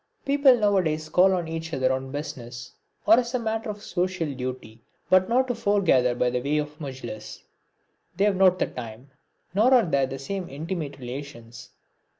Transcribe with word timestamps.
People 0.25 0.57
now 0.57 0.77
a 0.77 0.83
days 0.83 1.09
call 1.09 1.31
on 1.35 1.47
each 1.47 1.75
other 1.75 1.93
on 1.93 2.11
business, 2.11 2.71
or 3.05 3.19
as 3.19 3.35
a 3.35 3.39
matter 3.39 3.69
of 3.69 3.83
social 3.83 4.33
duty, 4.33 4.81
but 5.11 5.29
not 5.29 5.47
to 5.47 5.53
foregather 5.53 6.15
by 6.15 6.31
way 6.31 6.57
of 6.57 6.79
mujlis. 6.81 7.43
They 8.17 8.23
have 8.25 8.35
not 8.35 8.57
the 8.57 8.65
time, 8.65 9.11
nor 9.53 9.71
are 9.75 9.85
there 9.85 10.07
the 10.07 10.17
same 10.17 10.49
intimate 10.49 10.97
relations! 10.97 11.69